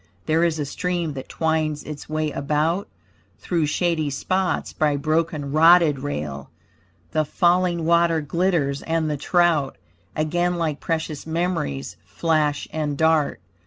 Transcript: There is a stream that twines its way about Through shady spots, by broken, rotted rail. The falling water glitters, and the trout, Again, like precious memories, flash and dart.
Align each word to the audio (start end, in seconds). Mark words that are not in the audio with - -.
There 0.25 0.43
is 0.43 0.57
a 0.57 0.65
stream 0.65 1.13
that 1.13 1.29
twines 1.29 1.83
its 1.83 2.09
way 2.09 2.31
about 2.31 2.87
Through 3.37 3.67
shady 3.67 4.09
spots, 4.09 4.73
by 4.73 4.95
broken, 4.97 5.51
rotted 5.51 5.99
rail. 5.99 6.49
The 7.11 7.23
falling 7.23 7.85
water 7.85 8.19
glitters, 8.19 8.81
and 8.81 9.11
the 9.11 9.15
trout, 9.17 9.77
Again, 10.15 10.55
like 10.55 10.79
precious 10.79 11.27
memories, 11.27 11.97
flash 12.03 12.67
and 12.73 12.97
dart. 12.97 13.41